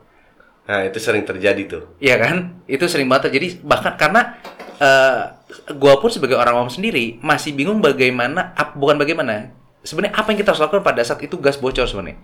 [0.68, 1.82] Nah, itu sering terjadi tuh.
[2.04, 2.60] Iya kan?
[2.68, 4.36] Itu sering banget terjadi bahkan karena
[4.76, 5.32] eh
[5.72, 9.56] gua pun sebagai orang awam sendiri masih bingung bagaimana bukan bagaimana.
[9.86, 12.18] Sebenarnya apa yang kita harus lakukan pada saat itu gas bocor sebenarnya?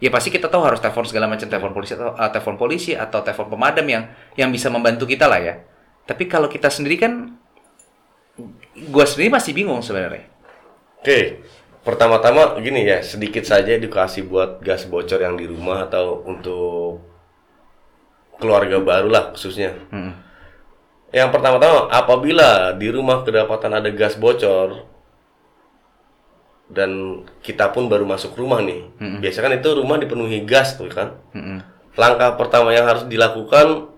[0.00, 3.24] Ya pasti kita tahu harus telepon segala macam telepon polisi atau eh, telepon polisi atau
[3.24, 4.04] telepon pemadam yang
[4.36, 5.54] yang bisa membantu kita lah ya.
[6.04, 7.36] Tapi kalau kita sendiri kan
[8.92, 10.28] gua sendiri masih bingung sebenarnya.
[11.00, 11.40] Oke,
[11.84, 17.00] pertama-tama gini ya, sedikit saja edukasi buat gas bocor yang di rumah atau untuk
[18.40, 19.76] keluarga baru lah khususnya.
[19.92, 20.16] Hmm.
[21.12, 24.89] Yang pertama-tama, apabila di rumah kedapatan ada gas bocor
[26.70, 28.86] dan kita pun baru masuk rumah nih,
[29.18, 31.18] biasanya kan itu rumah dipenuhi gas tuh kan.
[31.34, 31.58] Mm-mm.
[31.98, 33.90] Langkah pertama yang harus dilakukan,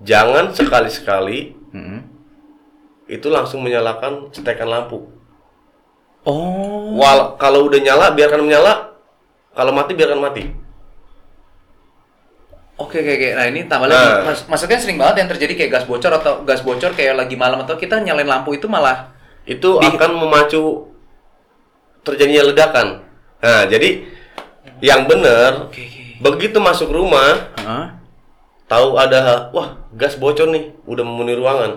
[0.00, 2.00] jangan sekali-sekali Mm-mm.
[3.06, 5.12] itu langsung menyalakan setekan lampu.
[6.24, 6.96] Oh.
[6.96, 8.96] Wal kalau udah nyala biarkan menyala,
[9.52, 10.44] kalau mati biarkan mati.
[12.74, 13.28] Oke oke oke.
[13.38, 13.94] Nah ini tambah Nah.
[13.94, 14.26] lagi.
[14.26, 17.62] Mas- maksudnya sering banget yang terjadi kayak gas bocor atau gas bocor kayak lagi malam
[17.62, 20.88] atau kita nyalain lampu itu malah Itu Di- akan memacu
[22.04, 23.00] terjadinya ledakan.
[23.40, 24.04] Nah, jadi
[24.80, 26.02] yang benar Oke oke.
[26.20, 27.96] begitu masuk rumah Hah?
[28.64, 31.72] tahu ada wah gas bocor nih udah memenuhi ruangan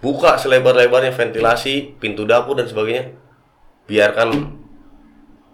[0.00, 3.12] buka selebar-lebarnya ventilasi pintu dapur dan sebagainya
[3.84, 4.52] biarkan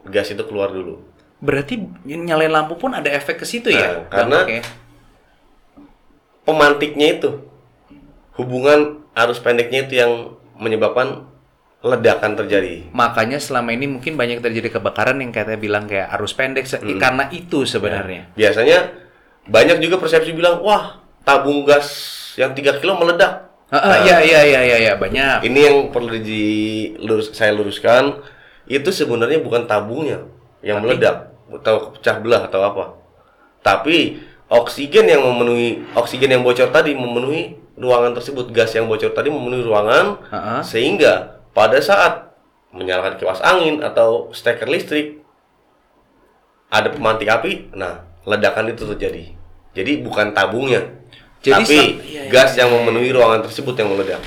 [0.06, 1.02] gas itu keluar dulu
[1.42, 1.74] Berarti
[2.06, 4.06] nyalain lampu pun ada efek ke situ ya?
[4.06, 4.58] Nah, karena- Oke.
[6.42, 7.30] pemantiknya itu
[8.38, 11.26] hubungan arus pendeknya itu yang menyebabkan
[11.83, 16.64] ledakan terjadi makanya selama ini mungkin banyak terjadi kebakaran yang katanya bilang kayak arus pendek
[16.64, 16.97] Hmm.
[16.97, 18.31] karena itu sebenarnya.
[18.33, 18.95] biasanya
[19.45, 21.90] banyak juga persepsi bilang wah tabung gas
[22.35, 25.49] yang 3 kilo meledak Ah, ah, Iya iya iya iya iya, banyak.
[25.49, 26.45] ini yang perlu di
[27.01, 28.21] lurus, saya luruskan
[28.64, 30.29] itu sebenarnya bukan tabungnya
[30.61, 30.92] yang Tapi?
[30.92, 32.85] meledak atau pecah belah atau apa
[33.61, 39.27] tapi oksigen yang memenuhi oksigen yang bocor tadi memenuhi ruangan tersebut, gas yang bocor tadi
[39.27, 40.55] memenuhi ruangan Ha-ha.
[40.61, 42.32] sehingga pada saat
[42.72, 45.20] menyalakan kipas angin atau steker listrik
[46.72, 49.36] ada pemantik api, nah ledakan itu terjadi.
[49.76, 50.88] Jadi bukan tabungnya,
[51.44, 54.24] Jadi tapi iya, iya, gas yang memenuhi ruangan tersebut yang meledak.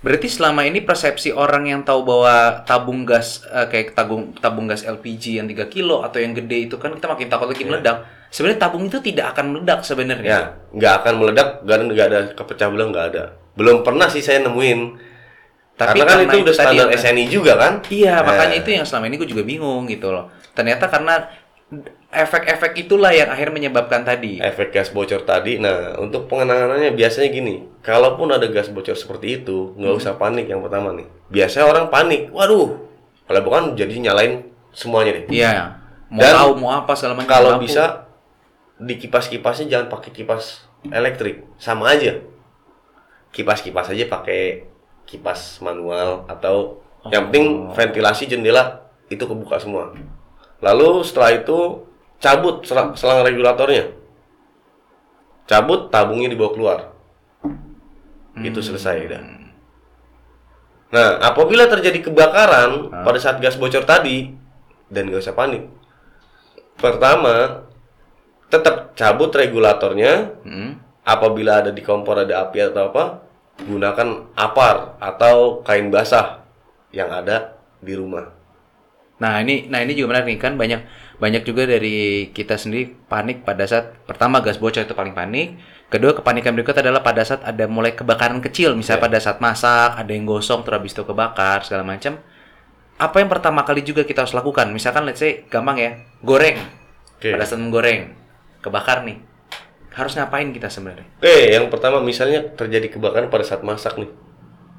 [0.00, 4.84] Berarti selama ini persepsi orang yang tahu bahwa tabung gas eh, kayak tabung tabung gas
[4.84, 8.08] LPG yang 3 kilo atau yang gede itu kan kita makin takut lagi meledak.
[8.32, 10.28] Sebenarnya tabung itu tidak akan meledak sebenarnya.
[10.28, 10.42] Ya,
[10.72, 13.24] nggak akan meledak, nggak ada, nggak ada kepecah belah, nggak ada.
[13.56, 15.09] Belum pernah sih saya nemuin.
[15.80, 17.72] Tapi karena kan karena itu udah itu tadi standar ya, SNI juga kan?
[17.88, 20.28] Iya, Nah, makanya itu yang selama ini gue juga bingung gitu loh.
[20.52, 21.14] Ternyata karena
[22.10, 24.42] efek-efek itulah yang akhirnya menyebabkan tadi.
[24.42, 25.62] efek gas bocor tadi.
[25.62, 30.00] Nah, untuk pengenangannya biasanya gini, kalaupun ada gas bocor seperti itu, nggak Hmm.
[30.02, 31.06] usah panik yang pertama nih.
[31.30, 32.74] Biasanya orang panik, waduh,
[33.24, 34.42] kalau bukan jadi nyalain
[34.74, 35.24] semuanya deh.
[35.30, 35.78] Iya.
[36.10, 37.30] Mau Dan tahu mau apa segala macam.
[37.30, 38.10] Kalau bisa
[38.76, 42.18] di kipas-kipasnya jangan pakai kipas elektrik, sama aja.
[43.30, 44.66] Kipas-kipas aja pakai
[45.10, 46.78] kipas manual atau
[47.10, 49.90] yang penting ventilasi jendela itu kebuka semua.
[50.62, 51.82] Lalu setelah itu
[52.22, 53.90] cabut selang, selang regulatornya.
[55.50, 56.78] Cabut tabungnya dibawa keluar.
[58.38, 59.22] Itu selesai dah.
[60.90, 64.30] Nah, apabila terjadi kebakaran pada saat gas bocor tadi
[64.86, 65.66] dan nggak usah panik.
[66.78, 67.66] Pertama,
[68.50, 70.38] tetap cabut regulatornya.
[70.46, 70.82] Hmm.
[71.00, 73.24] Apabila ada di kompor ada api atau apa,
[73.68, 76.44] gunakan apar atau kain basah
[76.94, 78.30] yang ada di rumah.
[79.20, 80.80] Nah ini, nah ini juga menarik nih kan banyak
[81.20, 85.60] banyak juga dari kita sendiri panik pada saat pertama gas bocor itu paling panik,
[85.92, 89.06] kedua kepanikan berikut adalah pada saat ada mulai kebakaran kecil, misalnya Ya.
[89.12, 92.16] pada saat masak ada yang gosong terus habis itu kebakar segala macam.
[92.96, 94.72] Apa yang pertama kali juga kita harus lakukan?
[94.72, 95.90] Misalkan let's say gampang ya,
[96.24, 96.56] goreng.
[97.20, 97.36] Oke.
[97.36, 98.16] Pada saat menggoreng,
[98.64, 99.20] kebakar nih.
[99.90, 101.06] Harus ngapain kita sebenarnya?
[101.18, 104.10] Oke, yang pertama misalnya terjadi kebakaran pada saat masak nih.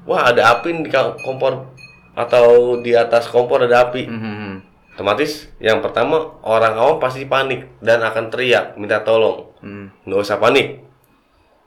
[0.08, 0.90] Wah, ada api di
[1.22, 1.72] kompor
[2.12, 4.08] atau di atas kompor ada api.
[4.08, 4.64] Hmm.
[4.92, 9.52] Otomatis yang pertama orang awam pasti panik dan akan teriak minta tolong.
[9.64, 9.88] Hmm.
[10.04, 10.84] Nggak usah panik.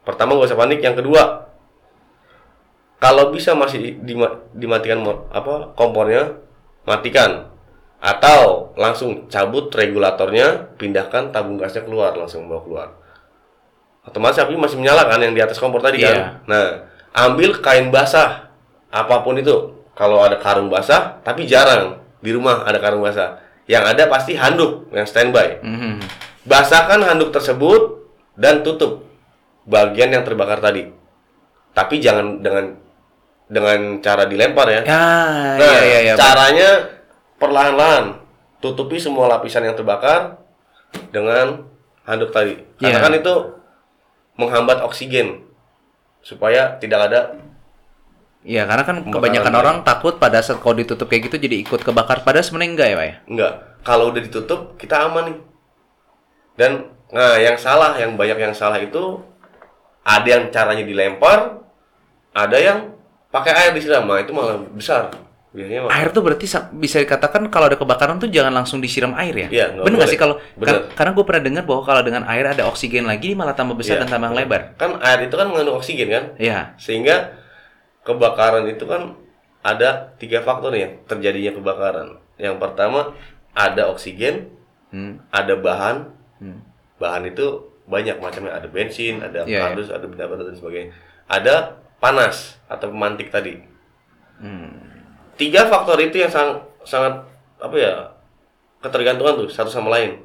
[0.05, 0.79] Pertama nggak usah panik.
[0.81, 1.49] Yang kedua,
[3.01, 5.01] kalau bisa masih dima- dimatikan
[5.33, 6.37] apa kompornya,
[6.85, 7.49] matikan.
[7.97, 12.89] Atau langsung cabut regulatornya, pindahkan tabung gasnya keluar, langsung bawa keluar.
[14.05, 16.07] Otomatis api masih menyala kan yang di atas kompor tadi Iya.
[16.07, 16.17] kan.
[16.45, 16.67] Nah,
[17.17, 18.49] ambil kain basah,
[18.87, 19.73] apa pun itu.
[19.91, 23.39] Kalau ada karung basah, tapi jarang di rumah ada karung basah.
[23.65, 25.57] Yang ada pasti handuk yang standby.
[25.59, 25.97] Hmm.
[26.43, 29.07] Basahkan handuk tersebut dan tutup
[29.65, 30.91] bagian yang terbakar tadi.
[31.71, 32.77] Tapi jangan dengan
[33.45, 34.81] dengan cara dilempar ya.
[34.83, 35.05] Ya,
[35.55, 36.13] Nah, iya iya iya.
[36.13, 36.69] caranya
[37.35, 38.21] perlahan-lahan
[38.59, 40.37] tutupi semua lapisan yang terbakar
[41.09, 41.65] dengan
[42.03, 42.57] handuk tadi.
[42.77, 43.01] Karena Iya.
[43.01, 43.33] kan itu
[44.35, 45.43] menghambat oksigen
[46.21, 47.21] supaya tidak ada
[48.45, 49.61] Iya, karena kan kebanyakan lagi.
[49.65, 52.21] orang takut pada saat kalau ditutup kayak gitu jadi ikut kebakar.
[52.21, 53.15] Padahal sebenarnya enggak ya, Pak ya?
[53.25, 53.53] enggak.
[53.81, 55.37] Kalau udah ditutup kita aman nih.
[56.53, 56.71] Dan
[57.09, 59.17] nah yang salah, yang banyak yang salah itu
[60.05, 61.57] ada yang caranya dilempar,
[62.37, 62.93] ada yang
[63.33, 64.05] pakai air disiram.
[64.05, 65.09] Nah, itu malah besar.
[65.55, 65.87] Biasanya.
[65.87, 69.47] Air tuh berarti sa- bisa dikatakan kalau ada kebakaran tuh jangan langsung disiram air ya?
[69.47, 72.67] Iya, Bener nggak sih kalau kar- karena gue pernah dengar bahwa kalau dengan air ada
[72.67, 74.01] oksigen lagi malah tambah besar Iya.
[74.03, 74.75] dan tambah lebar.
[74.75, 76.23] Kan air itu kan mengandung oksigen kan?
[76.35, 76.75] Iya.
[76.75, 77.39] Sehingga
[78.03, 79.15] kebakaran itu kan
[79.61, 82.07] ada tiga faktor ya terjadinya kebakaran.
[82.35, 83.15] Yang pertama
[83.51, 84.51] ada oksigen,
[84.87, 85.23] Hmm.
[85.29, 86.11] ada bahan.
[86.37, 86.59] Hmm.
[86.95, 87.45] Bahan itu
[87.85, 88.53] banyak macamnya.
[88.53, 90.91] Ada bensin, ada Iya, kardus, ada benda benda dan sebagainya.
[91.25, 91.55] Ada
[91.97, 93.57] panas atau pemantik tadi.
[94.37, 94.84] Hmm.
[95.35, 97.13] Tiga faktor itu yang sangat sangat
[97.59, 97.93] apa ya
[98.79, 100.23] ketergantungan tuh satu sama lain.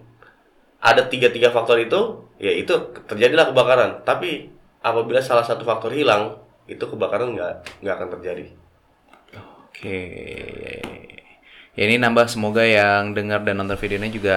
[0.80, 2.72] Ada tiga tiga faktor itu, ya itu
[3.04, 4.00] terjadilah kebakaran.
[4.06, 4.48] Tapi
[4.80, 8.44] apabila salah satu faktor hilang, itu kebakaran nggak nggak akan terjadi.
[9.36, 10.00] Oke.
[11.74, 14.36] Ya ini nambah semoga yang dengar dan nonton videonya juga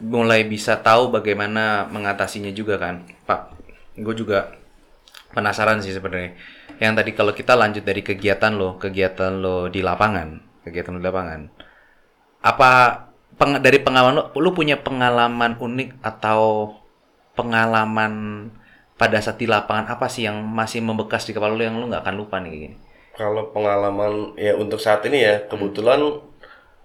[0.00, 3.40] mulai bisa tahu bagaimana mengatasinya juga kan, Pak.
[4.00, 4.56] Gue juga
[5.36, 6.34] penasaran sih sebenarnya.
[6.78, 11.08] Yang tadi kalau kita lanjut dari kegiatan lo, kegiatan lo di lapangan, kegiatan lo di
[11.08, 11.40] lapangan.
[12.40, 12.70] Apa
[13.34, 16.72] peng- dari pengalaman lo, lo punya pengalaman unik atau
[17.34, 18.12] pengalaman
[19.00, 22.04] pada saat di lapangan apa sih yang masih membekas di kepala lo yang lo nggak
[22.04, 22.76] akan lupa nih gini?
[23.16, 26.00] Kalau pengalaman ya untuk saat ini ya kebetulan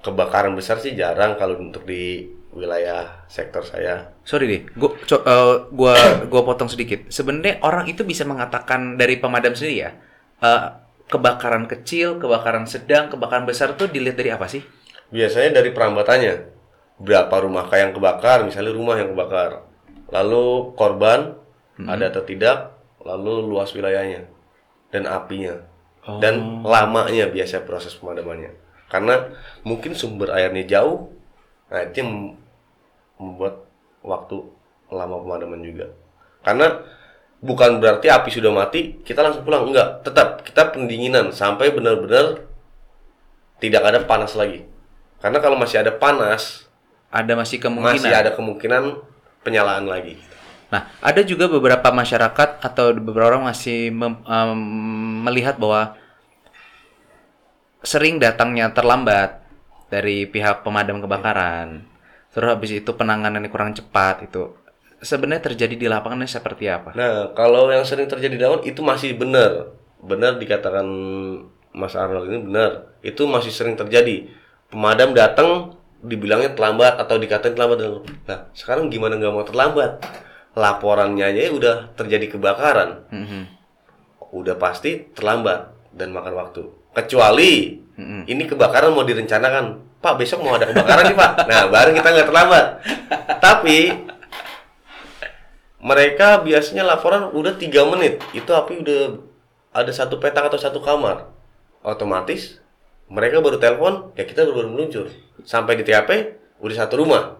[0.03, 4.15] kebakaran besar sih jarang kalau untuk di wilayah sektor saya.
[4.23, 5.95] Sorry deh, gua co- eh, gua
[6.31, 7.11] gua potong sedikit.
[7.11, 9.91] Sebenarnya orang itu bisa mengatakan dari pemadam sendiri ya,
[10.41, 10.61] eh,
[11.11, 14.63] kebakaran kecil, kebakaran sedang, kebakaran besar tuh dilihat dari apa sih?
[15.11, 16.35] Biasanya dari perambatannya.
[16.95, 19.67] Berapa rumah yang kebakar, misalnya rumah yang kebakar.
[20.05, 21.33] lalu korban
[21.89, 24.29] ada atau tidak, lalu luas wilayahnya
[24.93, 25.65] dan apinya
[26.21, 28.53] dan lamanya biasa proses pemadamannya.
[28.87, 29.33] Karena
[29.65, 31.09] mungkin sumber airnya jauh,
[31.73, 32.11] nah itu yang
[33.17, 33.65] membuat
[34.01, 34.41] waktu
[34.89, 35.89] lama pemadaman juga.
[36.45, 36.83] Karena
[37.41, 42.45] bukan berarti api sudah mati kita langsung pulang enggak, tetap kita pendinginan sampai benar-benar
[43.57, 44.65] tidak ada panas lagi.
[45.23, 46.67] Karena kalau masih ada panas,
[47.09, 47.97] Ada masih kemungkinan.
[47.97, 48.83] masih ada kemungkinan
[49.41, 50.19] penyalaan lagi.
[50.67, 54.59] Nah, ada juga beberapa masyarakat atau beberapa orang masih mem- em,
[55.23, 55.95] melihat bahwa
[57.85, 59.39] sering datangnya terlambat
[59.87, 61.85] dari pihak pemadam kebakaran.
[62.35, 64.51] Terus habis itu penanganannya kurang cepat itu.
[64.99, 66.91] Sebenarnya terjadi di lapangannya seperti apa?
[66.91, 69.71] Nah, kalau yang sering terjadi daun itu masih benar.
[70.03, 70.83] Benar dikatakan
[71.71, 72.91] Mas Arnold ini benar.
[72.99, 74.27] Itu masih sering terjadi.
[74.67, 78.03] Pemadam datang dibilangnya terlambat atau dikatain terlambat.
[78.27, 80.03] Nah, sekarang gimana nggak mau terlambat?
[80.59, 83.07] Laporannya aja udah terjadi kebakaran.
[83.15, 83.41] Mhm.
[84.35, 86.67] Udah pasti terlambat dan makan waktu.
[86.91, 87.79] Kecuali
[88.27, 89.94] ini kebakaran mau direncanakan.
[90.03, 91.31] Pak, besok mau ada kebakaran nih, Pak.
[91.49, 92.65] Nah, baru kita nggak terlambat.
[93.41, 93.77] Tapi
[95.85, 98.17] mereka biasanya laporan udah tiga menit.
[98.33, 99.21] Itu api udah
[99.69, 101.29] ada satu petak atau satu kamar.
[101.85, 102.57] Otomatis
[103.05, 105.05] mereka baru telepon ya kita baru, baru meluncur.
[105.45, 106.09] Sampai di TAP
[106.57, 107.37] udah satu rumah.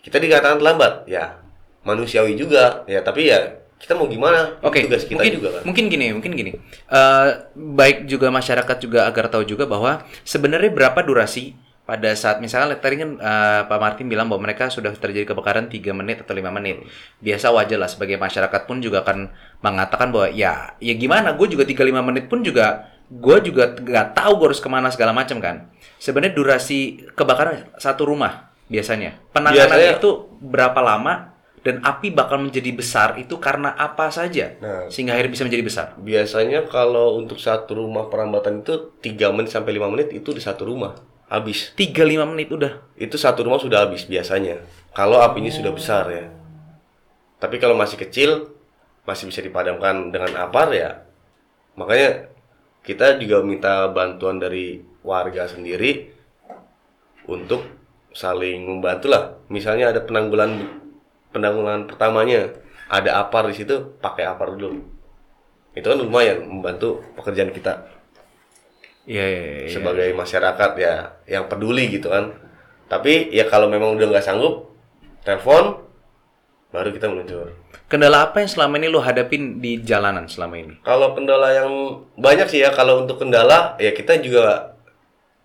[0.00, 1.04] Kita dikatakan terlambat.
[1.04, 1.44] Ya
[1.84, 2.88] manusiawi juga.
[2.88, 4.56] Ya tapi ya kita mau gimana?
[4.64, 6.52] Oke, tugas kita mungkin juga kan mungkin gini, mungkin gini.
[6.88, 11.52] Eh, baik juga masyarakat juga agar tahu juga bahwa sebenarnya berapa durasi
[11.84, 15.92] pada saat misalnya tadi kan eh, Pak Martin bilang bahwa mereka sudah terjadi kebakaran 3
[15.92, 16.80] menit atau lima menit.
[17.20, 19.28] Biasa wajar lah sebagai masyarakat pun juga akan
[19.60, 24.16] mengatakan bahwa ya ya gimana, gue juga 3 5 menit pun juga gue juga nggak
[24.16, 25.68] tahu gue harus ke mana segala macam kan.
[26.00, 29.20] Sebenarnya durasi kebakaran satu rumah biasanya.
[29.30, 34.84] Penanganan Biasanya- itu berapa lama dan api bakal menjadi besar itu karena apa saja Nah.
[34.88, 35.86] sehingga akhirnya bisa menjadi besar.
[35.96, 40.68] biasanya kalau untuk satu rumah perambatan itu tiga menit sampai lima menit itu di satu
[40.68, 40.92] rumah
[41.28, 41.72] habis.
[41.74, 42.82] 3-5 menit udah.
[42.94, 44.62] itu satu rumah sudah habis biasanya.
[44.94, 46.24] Kalau apinya sudah besar ya.
[47.42, 48.54] Tapi kalau masih kecil
[49.04, 51.04] masih bisa dipadamkan dengan apar ya.
[51.76, 52.30] Makanya
[52.86, 56.14] kita juga minta bantuan dari warga sendiri
[57.28, 57.66] untuk
[58.14, 59.36] saling membantu lah.
[59.50, 60.80] Misalnya ada penanggulan
[61.34, 62.54] penanggulan pertamanya
[62.86, 64.80] ada apar di situ pakai apar dulu.
[65.74, 68.03] Itu kan lumayan membantu pekerjaan kita
[69.04, 69.72] Iya, iya, iya.
[69.72, 70.94] sebagai masyarakat ya
[71.28, 72.32] yang peduli gitu kan.
[72.88, 74.72] Tapi ya kalau memang udah nggak sanggup,
[75.24, 75.84] telepon
[76.72, 77.54] baru kita meluncur.
[77.86, 80.74] Kendala apa yang selama ini lo hadapin di jalanan selama ini?
[80.82, 81.70] Kalau kendala yang
[82.16, 84.74] banyak sih ya kalau untuk kendala ya kita juga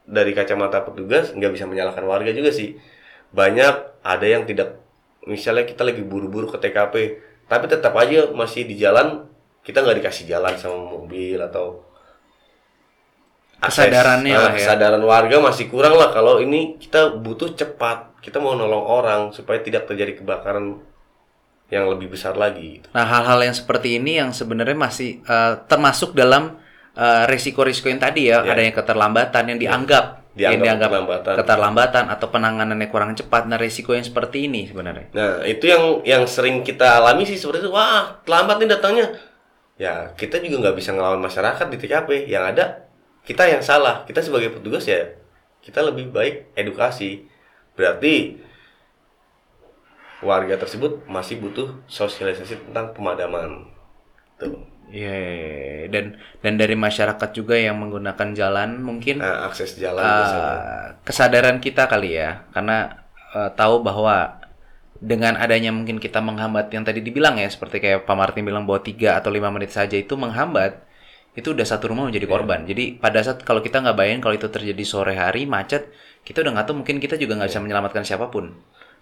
[0.10, 2.80] dari kacamata petugas nggak bisa menyalahkan warga juga sih.
[3.30, 4.82] Banyak ada yang tidak
[5.28, 6.96] misalnya kita lagi buru-buru ke TKP,
[7.46, 9.30] tapi tetap aja masih di jalan
[9.62, 11.89] kita nggak dikasih jalan sama mobil atau.
[13.62, 14.58] Kesadarannya Nah, lah ya.
[14.58, 19.60] kesadaran warga masih kurang lah kalau ini kita butuh cepat kita mau nolong orang supaya
[19.60, 20.80] tidak terjadi kebakaran
[21.68, 22.88] yang lebih besar lagi gitu.
[22.92, 26.58] Nah, hal-hal yang seperti ini yang sebenarnya masih eh, termasuk dalam
[26.92, 28.52] eh, risiko-risiko yang tadi ya, Ya.
[28.52, 31.34] adanya keterlambatan yang dianggap yang Dianggap dianggap keterlambatan.
[31.36, 33.44] keterlambatan atau penanganannya kurang cepat.
[33.46, 35.12] Nah, risiko yang seperti ini sebenarnya.
[35.12, 37.72] Nah, itu yang yang sering kita alami sih seperti itu.
[37.72, 39.08] Wah, terlambat nih datangnya.
[39.76, 42.10] Ya, kita juga nggak bisa ngelawan masyarakat di TKP.
[42.26, 42.66] Yang ada
[43.28, 44.04] kita yang salah.
[44.08, 45.02] Kita sebagai petugas ya,
[45.66, 47.28] kita lebih baik edukasi.
[47.78, 48.40] Berarti
[50.20, 53.68] warga tersebut masih butuh sosialisasi tentang pemadaman.
[54.40, 54.56] Tuh.
[54.90, 55.38] Iya, iya,
[55.86, 55.86] iya.
[55.94, 56.06] dan
[56.42, 60.58] dan dari masyarakat juga yang menggunakan jalan mungkin Nah, akses jalan biasanya.
[61.08, 63.06] kesadaran kita kali ya karena
[63.38, 64.42] eh, tahu bahwa
[65.00, 68.82] dengan adanya mungkin kita menghambat yang tadi dibilang ya seperti kayak Pak Martin bilang bahwa
[68.84, 70.84] 3 atau lima menit saja itu menghambat
[71.40, 74.48] itu udah satu rumah menjadi korban jadi pada saat kalau kita nggak bayangin kalau itu
[74.56, 75.84] terjadi sore hari macet
[76.28, 78.46] kita udah nggak tahu mungkin kita juga nggak bisa menyelamatkan siapa pun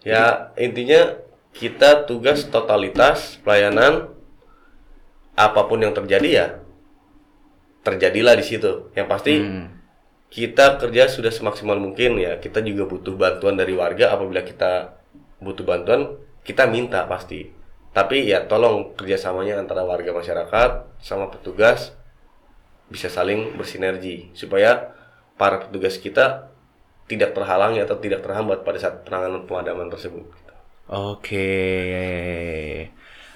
[0.06, 1.19] Ya, intinya
[1.52, 4.13] kita tugas totalitas pelayanan
[5.38, 6.47] apa pun yang terjadi ya
[7.86, 8.91] terjadilah di situ.
[8.97, 9.65] Yang pasti Hmm.
[10.28, 12.38] kita kerja sudah semaksimal mungkin ya.
[12.43, 15.00] Kita juga butuh bantuan dari warga apabila kita
[15.39, 17.47] butuh bantuan, kita minta pasti.
[17.95, 20.71] Tapi ya tolong kerjasamanya antara warga masyarakat
[21.02, 21.95] sama petugas
[22.88, 24.95] bisa saling bersinergi supaya
[25.36, 26.50] para petugas kita
[27.08, 30.28] tidak terhalangi atau tidak terhambat pada saat penanganan pemadaman tersebut.
[30.88, 31.47] Oke.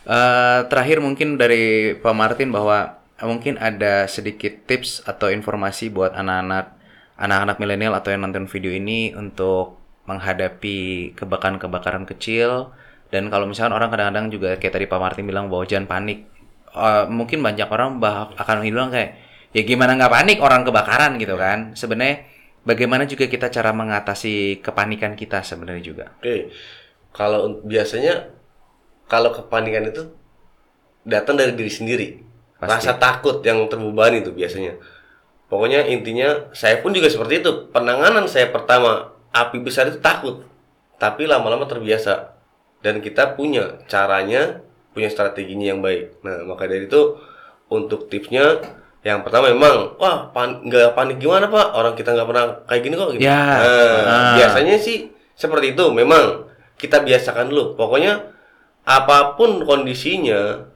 [0.01, 6.73] Eh, terakhir mungkin dari Pak Martin bahwa mungkin ada sedikit tips atau informasi buat anak-anak
[7.21, 9.77] anak-anak milenial atau yang nonton video ini untuk
[10.09, 12.73] menghadapi kebakaran-kebakaran kecil
[13.13, 16.27] Dan kalau misalkan orang kadang-kadang juga kayak tadi Pak Martin bilang bahwa jangan panik.
[16.71, 21.35] Eh, mungkin banyak orang bah akan bilang kayak ya gimana nggak panik orang kebakaran gitu
[21.35, 21.75] kan.
[21.75, 22.27] Sebenarnya
[22.63, 26.05] bagaimana juga kita cara mengatasi kepanikan kita sebenarnya juga.
[26.19, 26.51] Oke,
[27.11, 28.31] kalau biasanya
[29.11, 30.07] kalau kepanikan itu
[31.03, 32.07] datang dari diri sendiri,
[32.55, 32.69] Pasti.
[32.69, 34.79] rasa takut yang terbebani itu biasanya.
[35.51, 37.51] Pokoknya intinya saya pun juga seperti itu.
[37.75, 40.47] Penanganan saya pertama api besar itu takut,
[40.95, 42.39] tapi lama-lama terbiasa
[42.79, 44.63] dan kita punya caranya,
[44.95, 46.23] punya strateginya yang baik.
[46.23, 47.19] Nah maka dari itu
[47.67, 48.63] untuk tipsnya
[49.01, 52.93] yang pertama memang wah pan nggak panik gimana pak orang kita nggak pernah kayak gini
[52.93, 53.21] kok gitu.
[53.23, 53.41] Ya.
[53.41, 53.61] Nah,
[54.05, 54.33] Ah.
[54.37, 58.29] biasanya sih seperti itu memang kita biasakan dulu pokoknya
[58.83, 60.69] apa pun kondisinya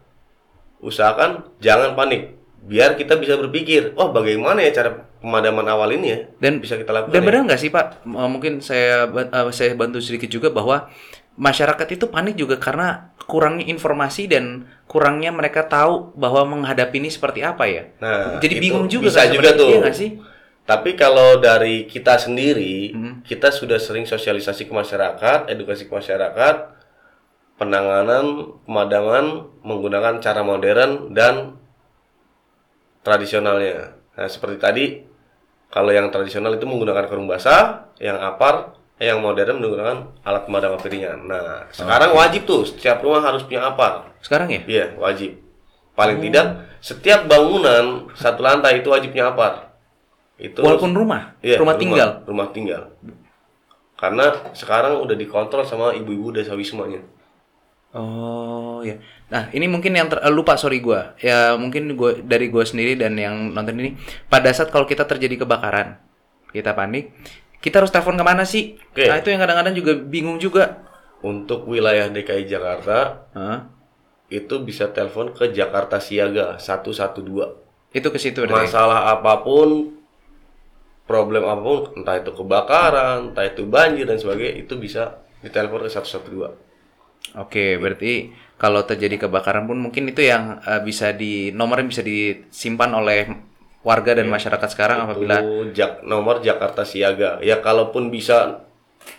[0.80, 4.90] usahakan jangan panik biar kita bisa berpikir oh bagaimana ya cara
[5.22, 7.28] pemadaman awal ini ya Dan- bisa kita lakukan Dan ya?
[7.28, 8.06] benar nggak sih Pak?
[8.06, 10.90] Mungkin saya eh, saya bantu sedikit juga bahwa
[11.36, 17.42] masyarakat itu panik juga karena kurangnya informasi dan kurangnya mereka tahu bahwa menghadapi ini seperti
[17.42, 17.90] apa ya.
[17.98, 19.70] Nah, Jadi bingung juga bisa kan juga sebenarnya, tuh.
[19.70, 20.10] iya nggak sih?
[20.66, 23.14] Tapi kalau dari kita sendiri, Hmm.
[23.22, 26.56] kita sudah sering sosialisasi ke masyarakat, edukasi ke masyarakat,
[27.56, 31.56] penanganan pemadaman menggunakan cara modern dan
[33.06, 33.94] tradisionalnya.
[34.18, 34.86] Nah, seperti tadi,
[35.70, 40.88] kalau yang tradisional itu menggunakan karung basah, yang apar, yang modern menggunakan alat pemadam api
[40.88, 41.28] ringan.
[41.28, 44.16] Nah, sekarang wajib tuh setiap rumah harus punya apar.
[44.24, 44.64] Sekarang ya?
[44.64, 45.36] Iya, wajib.
[45.96, 49.76] Paling tidak setiap bangunan satu lantai itu wajib punya apar.
[50.36, 52.24] Itu Walaupun rumah, Iya, rumah tinggal.
[52.28, 52.92] Rumah tinggal.
[53.96, 57.00] Karena sekarang udah dikontrol sama ibu-ibu desa wismanya.
[57.96, 59.00] Oh ya.
[59.32, 61.16] Nah ini mungkin yang ter- eh, lupa sorry gua.
[61.24, 63.96] Ya mungkin gua dari gua sendiri dan yang nonton ini.
[64.28, 65.96] Pada saat kalau kita terjadi kebakaran,
[66.52, 67.16] kita panik,
[67.66, 68.78] kita harus telepon ke mana sih?
[68.94, 69.10] Oke.
[69.10, 70.86] Nah itu yang kadang-kadang juga bingung juga.
[71.26, 73.66] Untuk wilayah DKI Jakarta Hah?
[74.30, 77.18] itu bisa telepon ke Jakarta Siaga 112.
[77.90, 78.46] Itu ke situ.
[78.46, 79.98] Masalah apa pun,
[81.10, 85.90] problem apa pun, entah itu kebakaran, entah itu banjir dan sebagainya, itu bisa ditelepon ke
[85.90, 86.54] 112.
[87.34, 88.30] Oke, berarti
[88.62, 93.26] kalau terjadi kebakaran pun mungkin itu yang eh, bisa di nomornya bisa disimpan oleh
[93.86, 97.38] warga dan masyarakat sekarang apabila Itu Jak, nomor Jakarta Siaga.
[97.40, 98.66] Ya kalaupun bisa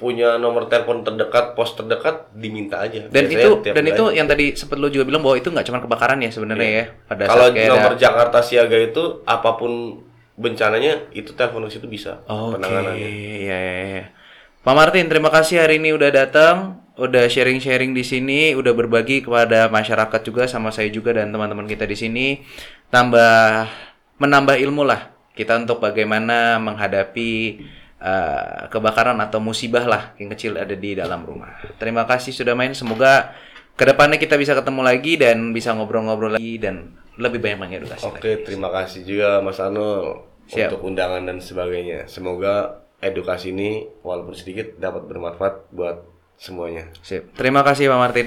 [0.02, 3.06] punya nomor telepon terdekat, pos terdekat, diminta aja.
[3.06, 5.78] dan Biasanya itu dan itu yang tadi sempat lu juga bilang bahwa itu nggak cuma
[5.78, 7.30] kebakaran ya sebenarnya ya pada Iya.
[7.30, 10.02] kalau nomor ada Jakarta Siaga itu apa pun
[10.34, 13.08] bencananya itu telepon ke situ bisa Oke, penanganannya.
[13.40, 14.04] ya, ya, ya.
[14.60, 19.70] Pak Martin, terima kasih hari ini udah datang, udah sharing-sharing di sini, udah berbagi kepada
[19.70, 22.26] masyarakat juga sama saya juga dan teman-teman kita di sini,
[22.90, 23.70] tambah
[24.16, 27.60] menambah ilmu lah kita untuk bagaimana menghadapi
[28.00, 31.60] uh, kebakaran atau musibah lah yang kecil ada di dalam rumah.
[31.76, 33.36] Terima kasih sudah main, semoga
[33.76, 38.08] ke depannya kita bisa ketemu lagi dan bisa ngobrol-ngobrol lagi dan lebih banyak mengedukasi.
[38.08, 38.16] lagi.
[38.16, 40.72] Oke, terima kasih juga Mas Anul Siap.
[40.72, 42.08] untuk undangan dan sebagainya.
[42.08, 46.00] Semoga edukasi ini walaupun sedikit dapat bermanfaat buat
[46.40, 46.88] semuanya.
[47.04, 47.36] Sip.
[47.36, 48.26] Terima kasih Pak Martin.